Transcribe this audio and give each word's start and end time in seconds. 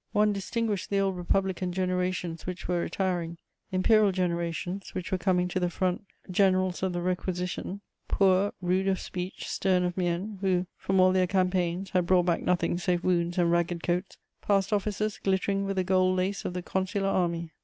One 0.13 0.33
distinguished 0.33 0.89
the 0.89 0.97
old 0.99 1.15
republican 1.15 1.71
generations 1.71 2.47
which 2.47 2.67
were 2.67 2.79
retiring, 2.79 3.37
imperial 3.71 4.11
generations 4.11 4.95
which 4.95 5.11
were 5.11 5.19
coming 5.19 5.47
to 5.49 5.59
the 5.59 5.69
front 5.69 6.05
Generals 6.31 6.81
of 6.81 6.93
the 6.93 7.03
Requisition, 7.03 7.81
poor, 8.07 8.51
rude 8.63 8.87
of 8.87 8.99
speech, 8.99 9.47
stern 9.47 9.83
of 9.83 9.95
mien, 9.95 10.39
who, 10.41 10.65
from 10.75 10.99
all 10.99 11.11
their 11.11 11.27
campaigns, 11.27 11.91
had 11.91 12.07
brought 12.07 12.25
back 12.25 12.41
nothing 12.41 12.79
save 12.79 13.03
wounds 13.03 13.37
and 13.37 13.51
ragged 13.51 13.83
coats, 13.83 14.17
passed 14.41 14.73
officers 14.73 15.19
glittering 15.21 15.65
with 15.65 15.75
the 15.75 15.83
gold 15.83 16.17
lace 16.17 16.45
of 16.45 16.55
the 16.55 16.63
Consular 16.63 17.07
Army. 17.07 17.51